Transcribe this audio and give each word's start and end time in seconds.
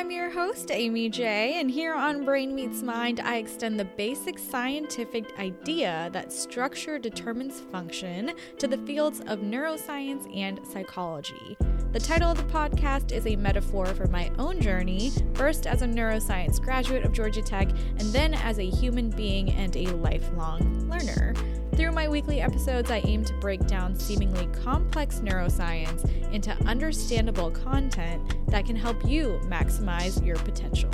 I'm 0.00 0.10
your 0.10 0.30
host, 0.30 0.70
Amy 0.70 1.10
J, 1.10 1.60
and 1.60 1.70
here 1.70 1.94
on 1.94 2.24
Brain 2.24 2.54
Meets 2.54 2.82
Mind, 2.82 3.20
I 3.20 3.36
extend 3.36 3.78
the 3.78 3.84
basic 3.84 4.38
scientific 4.38 5.38
idea 5.38 6.08
that 6.14 6.32
structure 6.32 6.98
determines 6.98 7.60
function 7.60 8.32
to 8.56 8.66
the 8.66 8.78
fields 8.78 9.20
of 9.20 9.40
neuroscience 9.40 10.34
and 10.34 10.58
psychology. 10.66 11.54
The 11.92 12.00
title 12.00 12.30
of 12.30 12.38
the 12.38 12.50
podcast 12.50 13.12
is 13.12 13.26
a 13.26 13.36
metaphor 13.36 13.84
for 13.88 14.06
my 14.06 14.32
own 14.38 14.58
journey, 14.62 15.12
first 15.34 15.66
as 15.66 15.82
a 15.82 15.86
neuroscience 15.86 16.62
graduate 16.62 17.04
of 17.04 17.12
Georgia 17.12 17.42
Tech, 17.42 17.68
and 17.68 18.10
then 18.10 18.32
as 18.32 18.58
a 18.58 18.70
human 18.70 19.10
being 19.10 19.50
and 19.50 19.76
a 19.76 19.84
lifelong 19.96 20.88
learner. 20.88 21.34
Through 21.80 21.92
my 21.92 22.08
weekly 22.08 22.42
episodes, 22.42 22.90
I 22.90 22.98
aim 23.06 23.24
to 23.24 23.32
break 23.38 23.66
down 23.66 23.98
seemingly 23.98 24.46
complex 24.62 25.20
neuroscience 25.20 26.04
into 26.30 26.50
understandable 26.66 27.50
content 27.50 28.22
that 28.48 28.66
can 28.66 28.76
help 28.76 29.02
you 29.08 29.40
maximize 29.44 30.22
your 30.24 30.36
potential. 30.36 30.90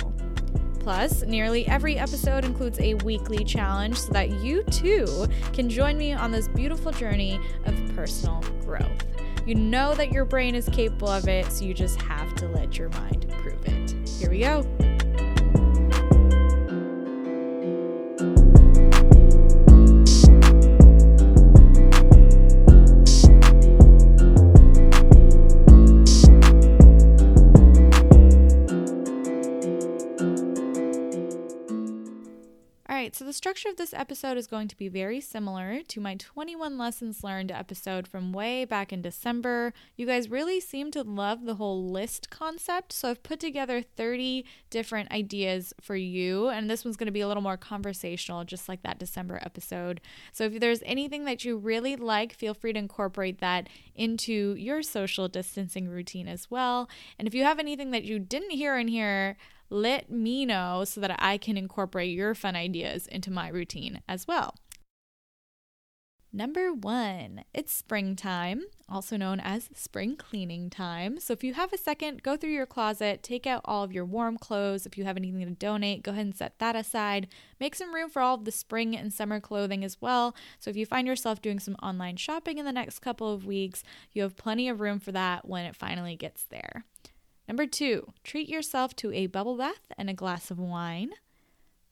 Plus, 0.79 1.23
nearly 1.23 1.67
every 1.67 1.97
episode 1.97 2.45
includes 2.45 2.79
a 2.79 2.93
weekly 2.93 3.43
challenge 3.43 3.97
so 3.97 4.13
that 4.13 4.31
you 4.41 4.63
too 4.63 5.27
can 5.51 5.69
join 5.69 5.97
me 5.97 6.13
on 6.13 6.31
this 6.31 6.47
beautiful 6.47 6.93
journey 6.93 7.37
of 7.65 7.75
personal 7.93 8.41
growth. 8.61 9.03
You 9.45 9.55
know 9.55 9.93
that 9.93 10.13
your 10.13 10.23
brain 10.23 10.55
is 10.55 10.69
capable 10.69 11.09
of 11.09 11.27
it, 11.27 11.51
so 11.51 11.65
you 11.65 11.73
just 11.73 12.01
have 12.01 12.33
to 12.35 12.47
let 12.47 12.77
your 12.77 12.87
mind 12.91 13.27
prove 13.39 13.65
it. 13.65 14.07
Here 14.07 14.29
we 14.29 14.39
go. 14.39 14.86
So 33.17 33.25
the 33.25 33.33
structure 33.33 33.67
of 33.67 33.77
this 33.77 33.95
episode 33.95 34.37
is 34.37 34.45
going 34.45 34.67
to 34.67 34.77
be 34.77 34.89
very 34.89 35.19
similar 35.19 35.81
to 35.87 35.99
my 35.99 36.13
21 36.13 36.77
lessons 36.77 37.23
learned 37.23 37.51
episode 37.51 38.07
from 38.07 38.31
way 38.31 38.63
back 38.63 38.93
in 38.93 39.01
December. 39.01 39.73
You 39.95 40.05
guys 40.05 40.29
really 40.29 40.59
seem 40.59 40.91
to 40.91 41.01
love 41.01 41.43
the 41.43 41.55
whole 41.55 41.89
list 41.89 42.29
concept, 42.29 42.93
so 42.93 43.09
I've 43.09 43.23
put 43.23 43.39
together 43.39 43.81
30 43.81 44.45
different 44.69 45.11
ideas 45.11 45.73
for 45.81 45.95
you, 45.95 46.49
and 46.49 46.69
this 46.69 46.85
one's 46.85 46.95
going 46.95 47.07
to 47.07 47.11
be 47.11 47.21
a 47.21 47.27
little 47.27 47.41
more 47.41 47.57
conversational, 47.57 48.43
just 48.43 48.69
like 48.69 48.83
that 48.83 48.99
December 48.99 49.39
episode. 49.41 49.99
So 50.31 50.43
if 50.43 50.59
there's 50.59 50.83
anything 50.85 51.25
that 51.25 51.43
you 51.43 51.57
really 51.57 51.95
like, 51.95 52.33
feel 52.33 52.53
free 52.53 52.73
to 52.73 52.79
incorporate 52.79 53.39
that 53.39 53.67
into 53.95 54.53
your 54.59 54.83
social 54.83 55.27
distancing 55.27 55.89
routine 55.89 56.27
as 56.27 56.51
well. 56.51 56.87
And 57.17 57.27
if 57.27 57.33
you 57.33 57.43
have 57.45 57.57
anything 57.57 57.89
that 57.91 58.03
you 58.03 58.19
didn't 58.19 58.51
hear 58.51 58.77
in 58.77 58.87
here, 58.87 59.37
let 59.69 60.09
me 60.09 60.45
know 60.45 60.83
so 60.85 61.01
that 61.01 61.15
I 61.19 61.37
can 61.37 61.57
incorporate 61.57 62.11
your 62.11 62.35
fun 62.35 62.55
ideas 62.55 63.07
into 63.07 63.31
my 63.31 63.49
routine 63.49 64.01
as 64.07 64.27
well. 64.27 64.55
Number 66.33 66.73
one, 66.73 67.45
it's 67.53 67.73
springtime, 67.73 68.63
also 68.89 69.15
known 69.15 69.39
as 69.39 69.69
spring 69.73 70.17
cleaning 70.17 70.69
time. 70.69 71.19
So 71.19 71.33
if 71.33 71.43
you 71.43 71.53
have 71.53 71.71
a 71.71 71.77
second, 71.77 72.21
go 72.21 72.35
through 72.35 72.51
your 72.51 72.65
closet, 72.65 73.23
take 73.23 73.47
out 73.47 73.61
all 73.65 73.83
of 73.83 73.93
your 73.93 74.05
warm 74.05 74.37
clothes. 74.37 74.85
If 74.85 74.97
you 74.97 75.05
have 75.05 75.17
anything 75.17 75.39
to 75.39 75.51
donate, 75.51 76.03
go 76.03 76.11
ahead 76.11 76.25
and 76.25 76.35
set 76.35 76.59
that 76.59 76.75
aside. 76.75 77.27
Make 77.59 77.75
some 77.75 77.95
room 77.95 78.09
for 78.09 78.21
all 78.21 78.35
of 78.35 78.45
the 78.45 78.51
spring 78.51 78.95
and 78.95 79.11
summer 79.11 79.39
clothing 79.39 79.83
as 79.83 80.01
well. 80.01 80.35
So 80.59 80.69
if 80.69 80.75
you 80.75 80.85
find 80.85 81.07
yourself 81.07 81.41
doing 81.41 81.59
some 81.59 81.75
online 81.81 82.17
shopping 82.17 82.57
in 82.57 82.65
the 82.65 82.71
next 82.73 82.99
couple 82.99 83.33
of 83.33 83.45
weeks, 83.45 83.83
you 84.11 84.21
have 84.21 84.35
plenty 84.35 84.67
of 84.67 84.81
room 84.81 84.99
for 84.99 85.13
that 85.13 85.47
when 85.47 85.65
it 85.65 85.77
finally 85.77 86.15
gets 86.15 86.43
there. 86.43 86.85
Number 87.47 87.65
two, 87.65 88.11
treat 88.23 88.49
yourself 88.49 88.95
to 88.97 89.11
a 89.13 89.27
bubble 89.27 89.57
bath 89.57 89.91
and 89.97 90.09
a 90.09 90.13
glass 90.13 90.51
of 90.51 90.59
wine. 90.59 91.11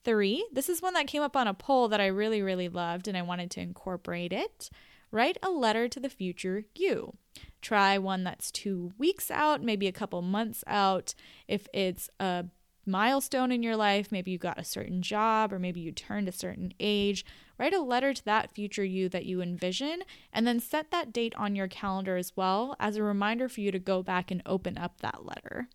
Three, 0.04 0.46
this 0.52 0.68
is 0.68 0.82
one 0.82 0.94
that 0.94 1.06
came 1.06 1.22
up 1.22 1.36
on 1.36 1.48
a 1.48 1.54
poll 1.54 1.88
that 1.88 2.00
I 2.00 2.06
really, 2.06 2.42
really 2.42 2.68
loved 2.68 3.08
and 3.08 3.16
I 3.16 3.22
wanted 3.22 3.50
to 3.52 3.60
incorporate 3.60 4.32
it. 4.32 4.70
Write 5.10 5.38
a 5.42 5.50
letter 5.50 5.88
to 5.88 5.98
the 5.98 6.08
future 6.08 6.64
you. 6.74 7.16
Try 7.62 7.98
one 7.98 8.22
that's 8.22 8.52
two 8.52 8.92
weeks 8.98 9.30
out, 9.30 9.62
maybe 9.62 9.86
a 9.86 9.92
couple 9.92 10.20
months 10.22 10.62
out. 10.66 11.14
If 11.48 11.66
it's 11.72 12.10
a 12.20 12.44
milestone 12.84 13.50
in 13.50 13.62
your 13.62 13.76
life, 13.76 14.12
maybe 14.12 14.30
you 14.30 14.38
got 14.38 14.60
a 14.60 14.64
certain 14.64 15.02
job 15.02 15.52
or 15.52 15.58
maybe 15.58 15.80
you 15.80 15.90
turned 15.90 16.28
a 16.28 16.32
certain 16.32 16.72
age, 16.78 17.24
write 17.58 17.74
a 17.74 17.80
letter 17.80 18.12
to 18.12 18.24
that 18.24 18.50
future 18.50 18.84
you 18.84 19.08
that 19.08 19.26
you 19.26 19.40
envision 19.40 20.02
and 20.32 20.46
then 20.46 20.60
set 20.60 20.90
that 20.90 21.12
date 21.12 21.34
on 21.36 21.56
your 21.56 21.68
calendar 21.68 22.16
as 22.16 22.36
well 22.36 22.76
as 22.78 22.96
a 22.96 23.02
reminder 23.02 23.48
for 23.48 23.60
you 23.60 23.70
to 23.70 23.78
go 23.78 24.02
back 24.02 24.30
and 24.30 24.42
open 24.46 24.76
up 24.76 25.00
that 25.00 25.24
letter. 25.24 25.68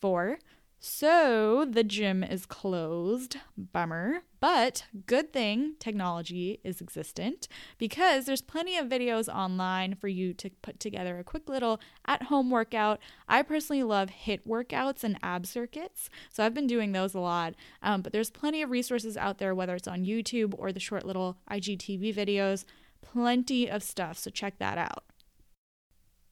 Four, 0.00 0.38
so 0.80 1.64
the 1.68 1.82
gym 1.82 2.22
is 2.22 2.46
closed. 2.46 3.36
Bummer. 3.56 4.22
But 4.40 4.84
good 5.06 5.32
thing 5.32 5.74
technology 5.80 6.60
is 6.62 6.80
existent 6.80 7.48
because 7.78 8.26
there's 8.26 8.40
plenty 8.42 8.76
of 8.76 8.86
videos 8.86 9.28
online 9.28 9.96
for 9.96 10.06
you 10.06 10.32
to 10.34 10.50
put 10.62 10.78
together 10.78 11.18
a 11.18 11.24
quick 11.24 11.48
little 11.48 11.80
at 12.06 12.24
home 12.24 12.50
workout. 12.50 13.00
I 13.28 13.42
personally 13.42 13.82
love 13.82 14.10
HIIT 14.10 14.46
workouts 14.46 15.02
and 15.02 15.18
ab 15.20 15.46
circuits. 15.46 16.08
So 16.30 16.44
I've 16.44 16.54
been 16.54 16.68
doing 16.68 16.92
those 16.92 17.14
a 17.14 17.20
lot. 17.20 17.54
Um, 17.82 18.02
but 18.02 18.12
there's 18.12 18.30
plenty 18.30 18.62
of 18.62 18.70
resources 18.70 19.16
out 19.16 19.38
there, 19.38 19.56
whether 19.56 19.74
it's 19.74 19.88
on 19.88 20.04
YouTube 20.04 20.54
or 20.56 20.70
the 20.70 20.78
short 20.78 21.04
little 21.04 21.38
IGTV 21.50 22.14
videos. 22.14 22.64
Plenty 23.02 23.68
of 23.68 23.82
stuff. 23.82 24.18
So 24.18 24.30
check 24.30 24.58
that 24.58 24.78
out. 24.78 25.07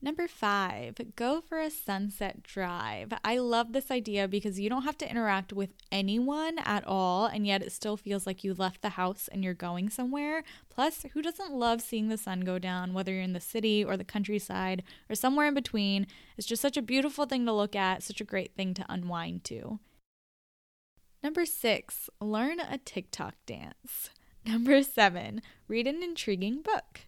Number 0.06 0.28
five, 0.28 0.94
go 1.16 1.40
for 1.40 1.58
a 1.58 1.68
sunset 1.68 2.44
drive. 2.44 3.12
I 3.24 3.38
love 3.38 3.72
this 3.72 3.90
idea 3.90 4.28
because 4.28 4.60
you 4.60 4.70
don't 4.70 4.84
have 4.84 4.96
to 4.98 5.10
interact 5.10 5.52
with 5.52 5.70
anyone 5.90 6.60
at 6.60 6.86
all, 6.86 7.26
and 7.26 7.44
yet 7.44 7.60
it 7.60 7.72
still 7.72 7.96
feels 7.96 8.24
like 8.24 8.44
you 8.44 8.54
left 8.54 8.82
the 8.82 8.90
house 8.90 9.26
and 9.26 9.42
you're 9.42 9.52
going 9.52 9.90
somewhere. 9.90 10.44
Plus, 10.70 11.06
who 11.12 11.22
doesn't 11.22 11.50
love 11.50 11.82
seeing 11.82 12.08
the 12.08 12.16
sun 12.16 12.42
go 12.42 12.56
down, 12.56 12.94
whether 12.94 13.12
you're 13.12 13.22
in 13.22 13.32
the 13.32 13.40
city 13.40 13.82
or 13.82 13.96
the 13.96 14.04
countryside 14.04 14.84
or 15.10 15.16
somewhere 15.16 15.48
in 15.48 15.54
between? 15.54 16.06
It's 16.36 16.46
just 16.46 16.62
such 16.62 16.76
a 16.76 16.82
beautiful 16.82 17.26
thing 17.26 17.44
to 17.46 17.52
look 17.52 17.74
at, 17.74 18.04
such 18.04 18.20
a 18.20 18.24
great 18.24 18.54
thing 18.54 18.74
to 18.74 18.86
unwind 18.88 19.42
to. 19.46 19.80
Number 21.20 21.44
six, 21.44 22.08
learn 22.20 22.60
a 22.60 22.78
TikTok 22.78 23.34
dance. 23.44 24.10
Number 24.46 24.84
seven, 24.84 25.42
read 25.66 25.88
an 25.88 26.00
intriguing 26.04 26.62
book 26.62 27.00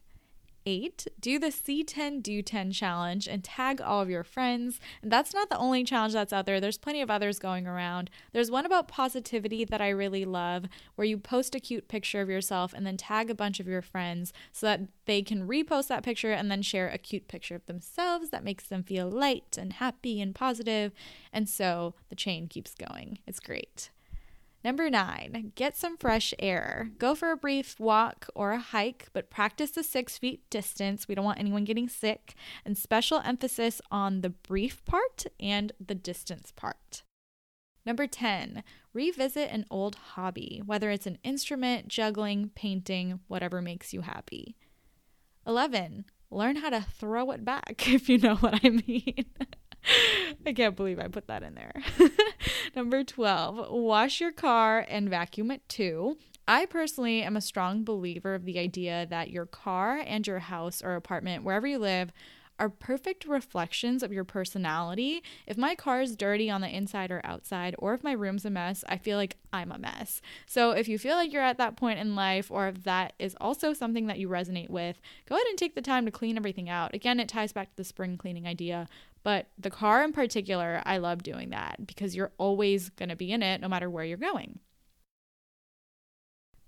eight, 0.69 1.07
do 1.19 1.39
the 1.39 1.51
See 1.51 1.83
10 1.83 2.21
Do 2.21 2.43
10 2.43 2.73
challenge 2.73 3.27
and 3.27 3.43
tag 3.43 3.81
all 3.81 4.03
of 4.03 4.11
your 4.11 4.23
friends. 4.23 4.79
And 5.03 5.11
that's 5.11 5.33
not 5.33 5.49
the 5.49 5.57
only 5.57 5.83
challenge 5.83 6.13
that's 6.13 6.33
out 6.33 6.45
there, 6.45 6.61
there's 6.61 6.77
plenty 6.77 7.01
of 7.01 7.11
others 7.11 7.39
going 7.39 7.67
around. 7.67 8.11
There's 8.33 8.51
one 8.51 8.67
about 8.67 8.87
positivity 8.87 9.65
that 9.65 9.81
I 9.81 9.89
really 9.89 10.27
love 10.27 10.67
where 10.95 11.07
you 11.07 11.17
post 11.17 11.55
a 11.55 11.61
cute 11.61 11.89
picture 11.89 12.21
of 12.21 12.29
yourself 12.29 12.75
and 12.75 12.87
then 12.87 12.99
tag 12.99 13.31
a 13.31 13.35
bunch 13.35 13.61
of 13.61 13.67
your 13.67 13.83
friends 13.83 14.33
so 14.53 14.67
that 14.67 14.81
they 15.07 15.23
can 15.23 15.49
repost 15.49 15.89
that 15.89 16.03
picture 16.03 16.33
and 16.33 16.51
then 16.51 16.61
share 16.61 16.89
a 16.89 16.99
cute 16.99 17.29
picture 17.29 17.55
of 17.55 17.65
themselves 17.65 18.29
that 18.29 18.45
makes 18.45 18.65
them 18.65 18.83
feel 18.83 19.09
light 19.09 19.57
and 19.59 19.75
happy 19.75 20.21
and 20.21 20.35
positive. 20.35 20.93
And 21.33 21.49
so 21.49 21.95
the 22.11 22.17
chain 22.17 22.47
keeps 22.47 22.75
going. 22.75 23.21
It's 23.27 23.41
great. 23.41 23.91
Number 24.65 24.91
nine, 24.91 25.53
get 25.55 25.77
some 25.77 25.97
fresh 25.97 26.35
air. 26.39 26.91
Go 26.99 27.15
for 27.15 27.31
a 27.31 27.37
brief 27.37 27.79
walk 27.79 28.27
or 28.35 28.53
a 28.53 28.59
hike, 28.59 29.07
but 29.13 29.31
practice 29.31 29.71
the 29.71 29.85
six 29.85 30.19
feet 30.19 30.49
distance. 30.51 31.07
We 31.07 31.15
don't 31.15 31.25
want 31.25 31.39
anyone 31.39 31.65
getting 31.65 31.89
sick. 31.89 32.35
And 32.65 32.77
special 32.77 33.21
emphasis 33.25 33.81
on 33.91 34.21
the 34.21 34.31
brief 34.31 34.85
part 34.85 35.27
and 35.39 35.73
the 35.85 35.95
distance 35.95 36.53
part. 36.55 37.03
Number 37.87 38.07
10, 38.07 38.65
revisit 38.93 39.49
an 39.51 39.65
old 39.71 39.95
hobby, 39.95 40.61
whether 40.67 40.91
it's 40.91 41.07
an 41.07 41.19
instrument, 41.23 41.89
juggling, 41.89 42.51
painting, 42.55 43.21
whatever 43.29 43.63
makes 43.63 43.95
you 43.95 44.03
happy. 44.03 44.57
11, 45.47 46.05
learn 46.31 46.57
how 46.57 46.69
to 46.69 46.83
throw 46.83 47.31
it 47.31 47.45
back, 47.45 47.89
if 47.89 48.09
you 48.09 48.19
know 48.19 48.37
what 48.37 48.61
I 48.63 48.69
mean. 48.71 49.25
I 50.47 50.53
can't 50.53 50.77
believe 50.77 50.99
I 50.99 51.09
put 51.09 51.29
that 51.29 51.43
in 51.43 51.55
there. 51.55 51.73
Number 52.77 53.03
12, 53.03 53.71
wash 53.71 54.21
your 54.21 54.33
car 54.33 54.85
and 54.89 55.09
vacuum 55.09 55.51
it 55.51 55.67
too. 55.69 56.17
I 56.47 56.67
personally 56.67 57.23
am 57.23 57.37
a 57.37 57.41
strong 57.41 57.85
believer 57.85 58.35
of 58.35 58.45
the 58.45 58.59
idea 58.59 59.07
that 59.11 59.31
your 59.31 59.47
car 59.47 60.03
and 60.07 60.27
your 60.27 60.39
house 60.39 60.83
or 60.83 60.95
apartment, 60.95 61.45
wherever 61.45 61.67
you 61.67 61.79
live, 61.79 62.13
are 62.59 62.69
perfect 62.69 63.25
reflections 63.25 64.03
of 64.03 64.13
your 64.13 64.25
personality. 64.25 65.23
If 65.47 65.57
my 65.57 65.75
car 65.75 66.01
is 66.01 66.17
dirty 66.17 66.51
on 66.51 66.61
the 66.61 66.69
inside 66.75 67.11
or 67.11 67.21
outside, 67.25 67.75
or 67.79 67.95
if 67.95 68.03
my 68.03 68.13
room's 68.13 68.45
a 68.45 68.51
mess, 68.51 68.85
I 68.89 68.97
feel 68.97 69.17
like 69.17 69.37
I'm 69.53 69.71
a 69.71 69.79
mess. 69.79 70.21
So 70.47 70.73
if 70.73 70.89
you 70.89 70.99
feel 70.99 71.15
like 71.15 71.33
you're 71.33 71.43
at 71.43 71.59
that 71.59 71.77
point 71.77 72.01
in 72.01 72.17
life, 72.17 72.51
or 72.51 72.69
if 72.69 72.83
that 72.85 73.13
is 73.19 73.37
also 73.41 73.73
something 73.73 74.07
that 74.09 74.19
you 74.19 74.29
resonate 74.29 74.71
with, 74.71 75.01
go 75.29 75.37
ahead 75.37 75.47
and 75.49 75.59
take 75.59 75.75
the 75.75 75.83
time 75.83 76.05
to 76.05 76.11
clean 76.11 76.37
everything 76.37 76.69
out. 76.69 76.95
Again, 76.95 77.21
it 77.21 77.29
ties 77.29 77.53
back 77.53 77.71
to 77.71 77.77
the 77.77 77.85
spring 77.85 78.17
cleaning 78.17 78.47
idea, 78.47 78.89
but 79.23 79.49
the 79.59 79.71
car 79.71 80.03
in 80.03 80.13
particular, 80.13 80.83
I 80.85 80.99
love 80.99 81.23
doing 81.23 81.51
that 81.51 81.87
because 81.87 82.15
you're 82.15 82.33
always 82.39 82.91
going 82.91 83.09
to 83.09 83.17
be 83.17 83.33
in 83.33 83.43
it 83.43 83.61
no 83.61 83.69
matter 83.69 83.91
where 83.91 84.05
you're 84.05 84.17
going. 84.17 84.61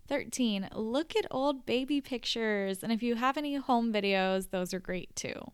13. 0.09 0.69
Look 0.75 1.15
at 1.15 1.27
old 1.31 1.65
baby 1.65 2.01
pictures. 2.01 2.83
And 2.83 2.93
if 2.93 3.03
you 3.03 3.15
have 3.15 3.37
any 3.37 3.55
home 3.55 3.93
videos, 3.93 4.51
those 4.51 4.75
are 4.75 4.81
great 4.81 5.15
too. 5.15 5.53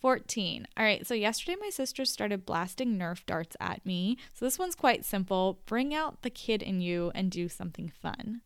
14. 0.00 0.66
All 0.76 0.84
right, 0.84 1.06
so 1.06 1.12
yesterday 1.12 1.58
my 1.60 1.68
sister 1.68 2.06
started 2.06 2.46
blasting 2.46 2.96
Nerf 2.96 3.26
darts 3.26 3.56
at 3.60 3.84
me. 3.84 4.16
So 4.32 4.46
this 4.46 4.58
one's 4.58 4.74
quite 4.74 5.04
simple. 5.04 5.60
Bring 5.66 5.94
out 5.94 6.22
the 6.22 6.30
kid 6.30 6.62
in 6.62 6.80
you 6.80 7.12
and 7.14 7.30
do 7.30 7.48
something 7.50 7.92
fun. 8.00 8.40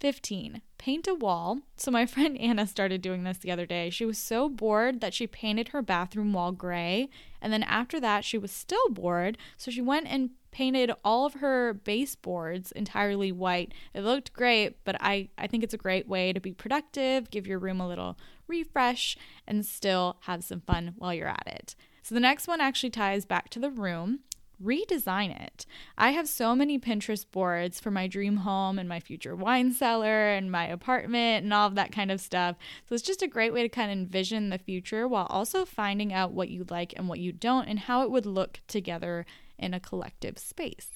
15. 0.00 0.62
Paint 0.78 1.06
a 1.06 1.14
wall. 1.14 1.60
So, 1.76 1.90
my 1.90 2.06
friend 2.06 2.38
Anna 2.38 2.66
started 2.66 3.02
doing 3.02 3.24
this 3.24 3.38
the 3.38 3.50
other 3.50 3.66
day. 3.66 3.90
She 3.90 4.04
was 4.04 4.18
so 4.18 4.48
bored 4.48 5.00
that 5.00 5.14
she 5.14 5.26
painted 5.26 5.68
her 5.68 5.82
bathroom 5.82 6.32
wall 6.32 6.52
gray. 6.52 7.08
And 7.40 7.52
then 7.52 7.62
after 7.62 8.00
that, 8.00 8.24
she 8.24 8.38
was 8.38 8.50
still 8.50 8.88
bored. 8.90 9.38
So, 9.56 9.70
she 9.70 9.82
went 9.82 10.08
and 10.08 10.30
painted 10.50 10.90
all 11.04 11.26
of 11.26 11.34
her 11.34 11.74
baseboards 11.74 12.72
entirely 12.72 13.30
white. 13.30 13.72
It 13.94 14.00
looked 14.00 14.32
great, 14.32 14.82
but 14.84 14.96
I, 15.00 15.28
I 15.38 15.46
think 15.46 15.62
it's 15.62 15.74
a 15.74 15.78
great 15.78 16.08
way 16.08 16.32
to 16.32 16.40
be 16.40 16.52
productive, 16.52 17.30
give 17.30 17.46
your 17.46 17.60
room 17.60 17.80
a 17.80 17.86
little 17.86 18.18
refresh, 18.48 19.16
and 19.46 19.64
still 19.64 20.16
have 20.22 20.42
some 20.42 20.60
fun 20.60 20.94
while 20.98 21.14
you're 21.14 21.28
at 21.28 21.46
it. 21.46 21.76
So, 22.02 22.14
the 22.14 22.20
next 22.20 22.48
one 22.48 22.60
actually 22.60 22.90
ties 22.90 23.24
back 23.24 23.50
to 23.50 23.58
the 23.58 23.70
room 23.70 24.20
redesign 24.62 25.38
it. 25.38 25.66
I 25.96 26.10
have 26.10 26.28
so 26.28 26.54
many 26.54 26.78
Pinterest 26.78 27.24
boards 27.30 27.80
for 27.80 27.90
my 27.90 28.06
dream 28.06 28.38
home 28.38 28.78
and 28.78 28.88
my 28.88 29.00
future 29.00 29.34
wine 29.34 29.72
cellar 29.72 30.28
and 30.28 30.50
my 30.50 30.66
apartment 30.66 31.44
and 31.44 31.52
all 31.52 31.66
of 31.66 31.74
that 31.76 31.92
kind 31.92 32.10
of 32.10 32.20
stuff. 32.20 32.56
So 32.88 32.94
it's 32.94 33.04
just 33.04 33.22
a 33.22 33.28
great 33.28 33.52
way 33.52 33.62
to 33.62 33.68
kind 33.68 33.90
of 33.90 33.98
envision 33.98 34.50
the 34.50 34.58
future 34.58 35.08
while 35.08 35.26
also 35.30 35.64
finding 35.64 36.12
out 36.12 36.32
what 36.32 36.48
you 36.48 36.66
like 36.70 36.92
and 36.96 37.08
what 37.08 37.20
you 37.20 37.32
don't 37.32 37.68
and 37.68 37.78
how 37.80 38.02
it 38.02 38.10
would 38.10 38.26
look 38.26 38.60
together 38.66 39.26
in 39.58 39.74
a 39.74 39.80
collective 39.80 40.38
space. 40.38 40.88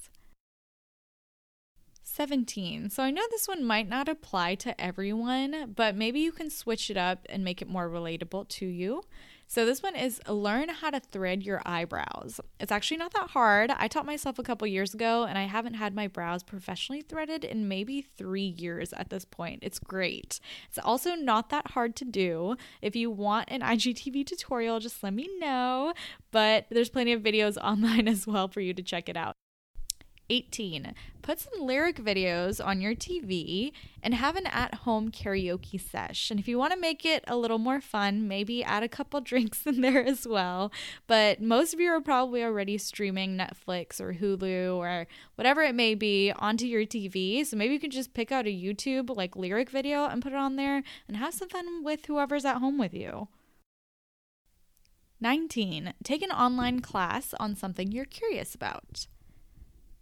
17. 2.14 2.90
So 2.90 3.02
I 3.02 3.10
know 3.10 3.24
this 3.30 3.48
one 3.48 3.64
might 3.64 3.88
not 3.88 4.08
apply 4.08 4.54
to 4.56 4.80
everyone, 4.80 5.72
but 5.74 5.96
maybe 5.96 6.20
you 6.20 6.30
can 6.30 6.48
switch 6.48 6.88
it 6.88 6.96
up 6.96 7.26
and 7.28 7.42
make 7.42 7.60
it 7.60 7.68
more 7.68 7.88
relatable 7.88 8.46
to 8.48 8.66
you. 8.66 9.02
So 9.46 9.64
this 9.64 9.82
one 9.82 9.94
is 9.94 10.20
learn 10.28 10.68
how 10.68 10.90
to 10.90 11.00
thread 11.00 11.42
your 11.42 11.62
eyebrows. 11.64 12.40
It's 12.58 12.72
actually 12.72 12.96
not 12.96 13.12
that 13.14 13.30
hard. 13.30 13.70
I 13.70 13.88
taught 13.88 14.06
myself 14.06 14.38
a 14.38 14.42
couple 14.42 14.66
years 14.66 14.94
ago 14.94 15.24
and 15.24 15.38
I 15.38 15.44
haven't 15.44 15.74
had 15.74 15.94
my 15.94 16.08
brows 16.08 16.42
professionally 16.42 17.02
threaded 17.02 17.44
in 17.44 17.68
maybe 17.68 18.02
3 18.02 18.42
years 18.42 18.92
at 18.92 19.10
this 19.10 19.24
point. 19.24 19.60
It's 19.62 19.78
great. 19.78 20.40
It's 20.68 20.78
also 20.78 21.14
not 21.14 21.50
that 21.50 21.72
hard 21.72 21.94
to 21.96 22.04
do. 22.04 22.56
If 22.82 22.96
you 22.96 23.10
want 23.10 23.50
an 23.50 23.60
IGTV 23.74 24.26
tutorial, 24.26 24.80
just 24.80 25.02
let 25.02 25.14
me 25.14 25.28
know, 25.38 25.92
but 26.30 26.66
there's 26.70 26.88
plenty 26.90 27.12
of 27.12 27.22
videos 27.22 27.56
online 27.62 28.08
as 28.08 28.26
well 28.26 28.48
for 28.48 28.60
you 28.60 28.74
to 28.74 28.82
check 28.82 29.08
it 29.08 29.16
out. 29.16 29.34
18. 30.30 30.94
Put 31.22 31.40
some 31.40 31.62
lyric 31.62 31.96
videos 31.96 32.64
on 32.64 32.80
your 32.80 32.94
TV 32.94 33.72
and 34.02 34.14
have 34.14 34.36
an 34.36 34.46
at 34.46 34.74
home 34.74 35.10
karaoke 35.10 35.80
sesh. 35.80 36.30
And 36.30 36.38
if 36.38 36.46
you 36.46 36.58
want 36.58 36.72
to 36.72 36.78
make 36.78 37.04
it 37.04 37.24
a 37.26 37.36
little 37.36 37.58
more 37.58 37.80
fun, 37.80 38.28
maybe 38.28 38.62
add 38.62 38.82
a 38.82 38.88
couple 38.88 39.20
drinks 39.22 39.66
in 39.66 39.80
there 39.80 40.04
as 40.04 40.26
well. 40.26 40.72
But 41.06 41.40
most 41.40 41.74
of 41.74 41.80
you 41.80 41.90
are 41.90 42.00
probably 42.00 42.42
already 42.42 42.78
streaming 42.78 43.36
Netflix 43.36 44.00
or 44.00 44.14
Hulu 44.14 44.76
or 44.76 45.06
whatever 45.34 45.62
it 45.62 45.74
may 45.74 45.94
be 45.94 46.32
onto 46.36 46.66
your 46.66 46.84
TV. 46.84 47.44
So 47.46 47.56
maybe 47.56 47.74
you 47.74 47.80
can 47.80 47.90
just 47.90 48.14
pick 48.14 48.32
out 48.32 48.46
a 48.46 48.50
YouTube 48.50 49.14
like 49.14 49.36
lyric 49.36 49.70
video 49.70 50.06
and 50.06 50.22
put 50.22 50.32
it 50.32 50.38
on 50.38 50.56
there 50.56 50.82
and 51.08 51.16
have 51.16 51.34
some 51.34 51.48
fun 51.48 51.82
with 51.84 52.06
whoever's 52.06 52.44
at 52.44 52.58
home 52.58 52.78
with 52.78 52.94
you. 52.94 53.28
19. 55.20 55.94
Take 56.02 56.22
an 56.22 56.30
online 56.30 56.80
class 56.80 57.32
on 57.40 57.56
something 57.56 57.90
you're 57.90 58.04
curious 58.04 58.54
about. 58.54 59.06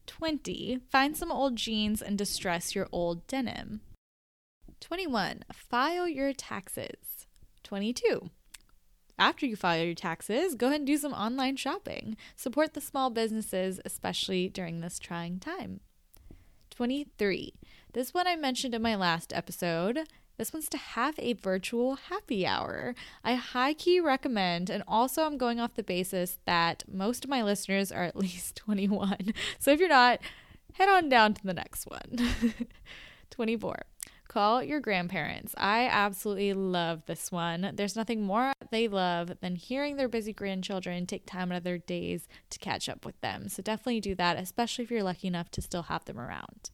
20. 0.07 0.81
Find 0.91 1.17
some 1.17 1.33
old 1.33 1.57
jeans 1.57 2.03
and 2.03 2.19
distress 2.19 2.75
your 2.75 2.89
old 2.93 3.27
denim. 3.27 3.81
21. 4.81 5.45
File 5.53 6.09
your 6.09 6.33
taxes. 6.33 7.27
22. 7.63 8.31
After 9.19 9.47
you 9.47 9.57
file 9.57 9.85
your 9.85 9.95
taxes, 9.95 10.55
go 10.55 10.67
ahead 10.67 10.81
and 10.81 10.87
do 10.87 10.97
some 10.97 11.13
online 11.13 11.57
shopping. 11.57 12.17
Support 12.35 12.75
the 12.75 12.81
small 12.81 13.11
businesses, 13.11 13.81
especially 13.85 14.49
during 14.49 14.81
this 14.81 14.99
trying 14.99 15.39
time. 15.39 15.81
23. 16.71 17.55
This 17.93 18.13
one 18.13 18.27
I 18.27 18.37
mentioned 18.37 18.75
in 18.75 18.83
my 18.83 18.97
last 18.97 19.33
episode. 19.33 20.01
This 20.43 20.53
one's 20.53 20.69
to 20.71 20.77
have 20.77 21.15
a 21.21 21.35
virtual 21.35 21.95
happy 21.95 22.45
hour. 22.45 22.97
I 23.23 23.37
high 23.37 23.75
key 23.75 24.01
recommend, 24.01 24.71
and 24.71 24.83
also 24.89 25.23
I'm 25.23 25.39
going 25.39 25.61
off 25.61 25.77
the 25.77 25.85
basis 25.85 26.41
that 26.47 26.83
most 26.93 27.23
of 27.23 27.31
my 27.31 27.45
listeners 27.45 27.93
are 27.93 28.03
at 28.03 28.17
least 28.27 28.57
21. 28.57 29.35
So 29.61 29.71
if 29.71 29.79
you're 29.79 29.89
not, 29.89 30.19
head 30.73 30.89
on 30.89 31.09
down 31.09 31.35
to 31.35 31.45
the 31.45 31.55
next 31.55 31.85
one. 31.85 32.19
24. 33.31 33.83
Call 34.27 34.65
your 34.65 34.81
grandparents. 34.81 35.55
I 35.57 35.87
absolutely 35.87 36.55
love 36.55 37.07
this 37.07 37.31
one. 37.31 37.71
There's 37.75 37.95
nothing 37.95 38.23
more 38.23 38.53
they 38.73 38.89
love 38.89 39.31
than 39.43 39.55
hearing 39.55 39.95
their 39.95 40.09
busy 40.09 40.33
grandchildren 40.33 41.07
take 41.07 41.25
time 41.25 41.53
out 41.53 41.59
of 41.59 41.63
their 41.63 41.79
days 41.79 42.27
to 42.51 42.59
catch 42.59 42.89
up 42.89 43.07
with 43.07 43.21
them. 43.21 43.49
So 43.49 43.63
definitely 43.63 44.01
do 44.01 44.17
that, 44.17 44.39
especially 44.39 44.83
if 44.83 44.91
you're 44.91 45.05
lucky 45.05 45.29
enough 45.29 45.53
to 45.53 45.63
still 45.63 45.83
have 45.83 46.05
them 46.05 46.19
around. 46.19 46.71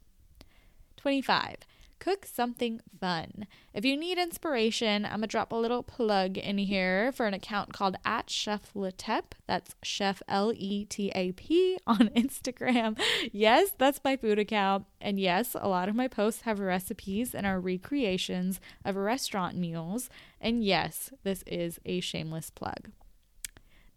25 0.96 1.56
cook 1.98 2.26
something 2.26 2.80
fun. 3.00 3.46
If 3.74 3.84
you 3.84 3.96
need 3.96 4.18
inspiration, 4.18 5.04
I'm 5.04 5.12
gonna 5.12 5.26
drop 5.26 5.52
a 5.52 5.56
little 5.56 5.82
plug 5.82 6.38
in 6.38 6.58
here 6.58 7.12
for 7.12 7.26
an 7.26 7.34
account 7.34 7.72
called 7.72 7.96
at 8.04 8.30
Chef 8.30 8.72
Letap. 8.74 9.32
That's 9.46 9.74
Chef 9.82 10.22
L 10.28 10.52
E 10.54 10.84
T 10.84 11.10
A 11.14 11.32
P 11.32 11.78
on 11.86 12.08
Instagram. 12.10 12.98
Yes, 13.32 13.72
that's 13.78 14.00
my 14.04 14.16
food 14.16 14.38
account. 14.38 14.86
And 15.00 15.18
yes, 15.18 15.56
a 15.58 15.68
lot 15.68 15.88
of 15.88 15.94
my 15.94 16.08
posts 16.08 16.42
have 16.42 16.60
recipes 16.60 17.34
and 17.34 17.46
are 17.46 17.60
recreations 17.60 18.60
of 18.84 18.96
restaurant 18.96 19.56
meals. 19.56 20.10
And 20.40 20.64
yes, 20.64 21.10
this 21.24 21.42
is 21.46 21.78
a 21.84 22.00
shameless 22.00 22.50
plug. 22.50 22.90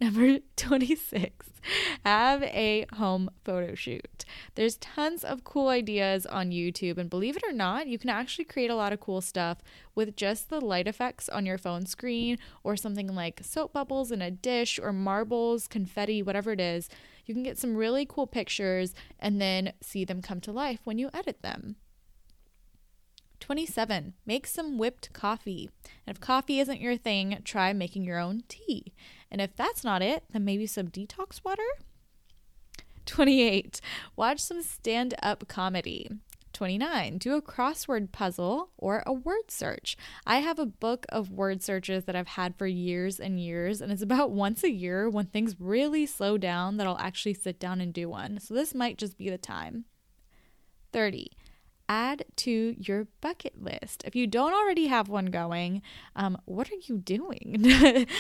Number 0.01 0.39
26, 0.55 1.47
have 2.03 2.43
a 2.43 2.85
home 2.93 3.29
photo 3.43 3.75
shoot. 3.75 4.25
There's 4.55 4.77
tons 4.77 5.23
of 5.23 5.43
cool 5.43 5.67
ideas 5.67 6.25
on 6.25 6.51
YouTube, 6.51 6.97
and 6.97 7.09
believe 7.09 7.37
it 7.37 7.43
or 7.47 7.53
not, 7.53 7.87
you 7.87 7.99
can 7.99 8.09
actually 8.09 8.45
create 8.45 8.69
a 8.69 8.75
lot 8.75 8.93
of 8.93 8.99
cool 8.99 9.21
stuff 9.21 9.59
with 9.93 10.15
just 10.15 10.49
the 10.49 10.61
light 10.61 10.87
effects 10.87 11.29
on 11.29 11.45
your 11.45 11.57
phone 11.57 11.85
screen 11.85 12.37
or 12.63 12.75
something 12.75 13.07
like 13.07 13.41
soap 13.43 13.73
bubbles 13.73 14.11
in 14.11 14.21
a 14.21 14.31
dish 14.31 14.79
or 14.79 14.93
marbles, 14.93 15.67
confetti, 15.67 16.23
whatever 16.23 16.51
it 16.51 16.61
is. 16.61 16.89
You 17.25 17.33
can 17.33 17.43
get 17.43 17.57
some 17.57 17.75
really 17.75 18.05
cool 18.05 18.27
pictures 18.27 18.93
and 19.19 19.39
then 19.39 19.73
see 19.81 20.03
them 20.03 20.21
come 20.21 20.41
to 20.41 20.51
life 20.51 20.79
when 20.83 20.97
you 20.97 21.09
edit 21.13 21.41
them. 21.41 21.75
27. 23.39 24.13
Make 24.25 24.47
some 24.47 24.77
whipped 24.77 25.11
coffee. 25.13 25.69
And 26.05 26.15
if 26.15 26.21
coffee 26.21 26.59
isn't 26.59 26.79
your 26.79 26.95
thing, 26.95 27.39
try 27.43 27.73
making 27.73 28.03
your 28.03 28.19
own 28.19 28.43
tea. 28.47 28.93
And 29.29 29.41
if 29.41 29.55
that's 29.55 29.83
not 29.83 30.01
it, 30.01 30.23
then 30.31 30.45
maybe 30.45 30.67
some 30.67 30.87
detox 30.87 31.43
water? 31.43 31.63
28. 33.11 33.81
Watch 34.15 34.39
some 34.39 34.63
stand 34.63 35.13
up 35.21 35.49
comedy. 35.49 36.09
29. 36.53 37.17
Do 37.17 37.35
a 37.35 37.41
crossword 37.41 38.13
puzzle 38.13 38.69
or 38.77 39.03
a 39.05 39.11
word 39.11 39.49
search. 39.51 39.97
I 40.25 40.37
have 40.37 40.59
a 40.59 40.65
book 40.65 41.05
of 41.09 41.29
word 41.29 41.61
searches 41.61 42.05
that 42.05 42.15
I've 42.15 42.29
had 42.29 42.55
for 42.55 42.67
years 42.67 43.19
and 43.19 43.37
years, 43.37 43.81
and 43.81 43.91
it's 43.91 44.01
about 44.01 44.31
once 44.31 44.63
a 44.63 44.71
year 44.71 45.09
when 45.09 45.25
things 45.25 45.57
really 45.59 46.05
slow 46.05 46.37
down 46.37 46.77
that 46.77 46.87
I'll 46.87 46.97
actually 46.99 47.33
sit 47.33 47.59
down 47.59 47.81
and 47.81 47.93
do 47.93 48.07
one. 48.07 48.39
So 48.39 48.53
this 48.53 48.73
might 48.73 48.97
just 48.97 49.17
be 49.17 49.29
the 49.29 49.37
time. 49.37 49.83
30 50.93 51.31
add 51.91 52.23
to 52.37 52.73
your 52.79 53.05
bucket 53.19 53.61
list. 53.61 54.01
If 54.05 54.15
you 54.15 54.25
don't 54.25 54.53
already 54.53 54.87
have 54.87 55.09
one 55.09 55.25
going, 55.25 55.81
um, 56.15 56.37
what 56.45 56.71
are 56.71 56.79
you 56.87 56.97
doing? 56.97 57.57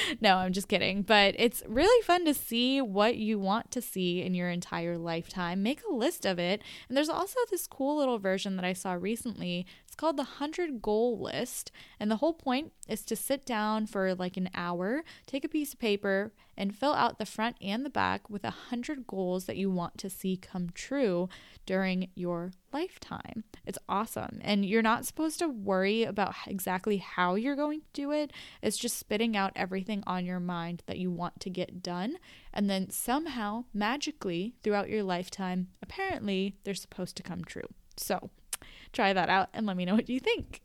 no, 0.21 0.35
I'm 0.35 0.51
just 0.51 0.67
kidding. 0.67 1.03
But 1.03 1.35
it's 1.37 1.63
really 1.65 2.03
fun 2.03 2.25
to 2.25 2.33
see 2.33 2.81
what 2.81 3.15
you 3.15 3.39
want 3.39 3.71
to 3.71 3.81
see 3.81 4.21
in 4.21 4.33
your 4.33 4.49
entire 4.49 4.97
lifetime. 4.97 5.63
Make 5.63 5.81
a 5.89 5.93
list 5.93 6.25
of 6.25 6.37
it. 6.37 6.61
And 6.89 6.97
there's 6.97 7.07
also 7.07 7.39
this 7.49 7.65
cool 7.65 7.97
little 7.97 8.19
version 8.19 8.57
that 8.57 8.65
I 8.65 8.73
saw 8.73 8.91
recently. 8.91 9.65
Called 10.01 10.17
the 10.17 10.23
100 10.23 10.81
Goal 10.81 11.19
List. 11.19 11.71
And 11.99 12.09
the 12.09 12.15
whole 12.15 12.33
point 12.33 12.73
is 12.87 13.05
to 13.05 13.15
sit 13.15 13.45
down 13.45 13.85
for 13.85 14.15
like 14.15 14.35
an 14.35 14.49
hour, 14.55 15.03
take 15.27 15.45
a 15.45 15.47
piece 15.47 15.73
of 15.73 15.79
paper, 15.79 16.31
and 16.57 16.75
fill 16.75 16.93
out 16.93 17.19
the 17.19 17.25
front 17.27 17.55
and 17.61 17.85
the 17.85 17.89
back 17.91 18.27
with 18.27 18.43
a 18.43 18.47
100 18.47 19.05
goals 19.05 19.45
that 19.45 19.57
you 19.57 19.69
want 19.69 19.99
to 19.99 20.09
see 20.09 20.37
come 20.37 20.71
true 20.73 21.29
during 21.67 22.09
your 22.15 22.51
lifetime. 22.73 23.43
It's 23.63 23.77
awesome. 23.87 24.39
And 24.41 24.65
you're 24.65 24.81
not 24.81 25.05
supposed 25.05 25.37
to 25.37 25.47
worry 25.47 26.01
about 26.01 26.33
exactly 26.47 26.97
how 26.97 27.35
you're 27.35 27.55
going 27.55 27.81
to 27.81 27.87
do 27.93 28.11
it. 28.11 28.33
It's 28.63 28.79
just 28.79 28.97
spitting 28.97 29.37
out 29.37 29.51
everything 29.55 30.03
on 30.07 30.25
your 30.25 30.39
mind 30.39 30.81
that 30.87 30.97
you 30.97 31.11
want 31.11 31.39
to 31.41 31.51
get 31.51 31.83
done. 31.83 32.17
And 32.51 32.67
then 32.67 32.89
somehow, 32.89 33.65
magically, 33.71 34.55
throughout 34.63 34.89
your 34.89 35.03
lifetime, 35.03 35.67
apparently, 35.79 36.55
they're 36.63 36.73
supposed 36.73 37.15
to 37.17 37.23
come 37.23 37.43
true. 37.43 37.69
So 37.97 38.31
try 38.93 39.13
that 39.13 39.29
out 39.29 39.49
and 39.53 39.65
let 39.65 39.77
me 39.77 39.85
know 39.85 39.95
what 39.95 40.09
you 40.09 40.19
think. 40.19 40.61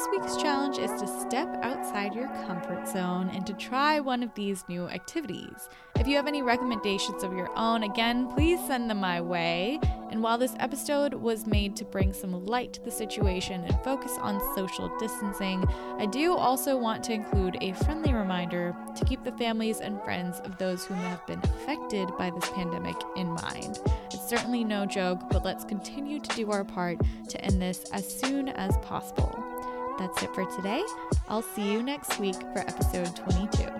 This 0.00 0.08
week's 0.12 0.36
challenge 0.36 0.78
is 0.78 0.90
to 0.98 1.06
step 1.06 1.48
outside 1.62 2.14
your 2.14 2.28
comfort 2.46 2.88
zone 2.88 3.28
and 3.34 3.46
to 3.46 3.52
try 3.52 4.00
one 4.00 4.22
of 4.22 4.34
these 4.34 4.64
new 4.66 4.88
activities. 4.88 5.68
If 5.96 6.06
you 6.06 6.16
have 6.16 6.26
any 6.26 6.40
recommendations 6.40 7.22
of 7.22 7.34
your 7.34 7.50
own, 7.54 7.82
again, 7.82 8.32
please 8.32 8.58
send 8.66 8.88
them 8.88 8.98
my 8.98 9.20
way. 9.20 9.78
And 10.10 10.22
while 10.22 10.38
this 10.38 10.54
episode 10.58 11.12
was 11.12 11.46
made 11.46 11.76
to 11.76 11.84
bring 11.84 12.14
some 12.14 12.46
light 12.46 12.72
to 12.74 12.82
the 12.82 12.90
situation 12.90 13.62
and 13.62 13.84
focus 13.84 14.12
on 14.20 14.40
social 14.54 14.90
distancing, 14.98 15.66
I 15.98 16.06
do 16.06 16.34
also 16.34 16.78
want 16.78 17.04
to 17.04 17.12
include 17.12 17.58
a 17.60 17.74
friendly 17.74 18.14
reminder 18.14 18.74
to 18.96 19.04
keep 19.04 19.22
the 19.22 19.32
families 19.32 19.80
and 19.80 20.02
friends 20.02 20.40
of 20.40 20.56
those 20.56 20.86
who 20.86 20.94
have 20.94 21.26
been 21.26 21.40
affected 21.40 22.08
by 22.16 22.30
this 22.30 22.48
pandemic 22.50 22.96
in 23.16 23.26
mind. 23.26 23.80
It's 24.06 24.26
certainly 24.30 24.64
no 24.64 24.86
joke, 24.86 25.20
but 25.30 25.44
let's 25.44 25.64
continue 25.64 26.20
to 26.20 26.36
do 26.36 26.50
our 26.52 26.64
part 26.64 26.98
to 27.28 27.44
end 27.44 27.60
this 27.60 27.84
as 27.92 28.08
soon 28.08 28.48
as 28.48 28.78
possible. 28.78 29.49
That's 30.00 30.22
it 30.22 30.34
for 30.34 30.46
today. 30.46 30.82
I'll 31.28 31.42
see 31.42 31.70
you 31.70 31.82
next 31.82 32.18
week 32.18 32.36
for 32.54 32.60
episode 32.60 33.14
22. 33.14 33.79